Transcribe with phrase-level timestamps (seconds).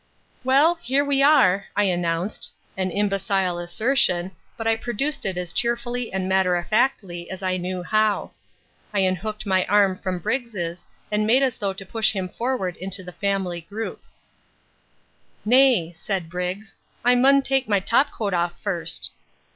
[0.43, 6.11] "Well, here we are," I announced an imbecile assertion, but I produced it as cheerfully
[6.11, 8.31] and matter of factly as I knew how.
[8.95, 13.03] I unhooked my arm from Briggs's, and made as though to push him forward into
[13.03, 14.01] the family group.
[15.45, 16.73] "Nay!" said Briggs.
[17.05, 19.11] "I mun take my top coat off first."